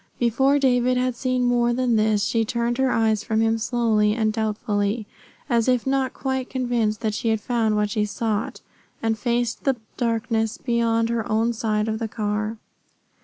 Before 0.17 0.57
David 0.57 0.97
had 0.97 1.15
seen 1.15 1.43
more 1.43 1.73
than 1.73 1.95
this 1.95 2.23
she 2.25 2.43
turned 2.43 2.79
her 2.79 2.89
eyes 2.89 3.23
from 3.23 3.39
him 3.39 3.59
slowly 3.59 4.15
and 4.15 4.33
doubtfully, 4.33 5.05
as 5.47 5.67
if 5.67 5.85
not 5.85 6.11
quite 6.11 6.49
convinced 6.49 7.01
that 7.01 7.13
she 7.13 7.27
had 7.29 7.39
found 7.39 7.75
what 7.75 7.91
she 7.91 8.05
sought, 8.05 8.61
and 9.03 9.15
faced 9.15 9.63
the 9.63 9.75
darkness 9.97 10.57
beyond 10.57 11.09
her 11.09 11.31
own 11.31 11.53
side 11.53 11.87
of 11.87 11.99
the 11.99 12.07
car. 12.07 12.57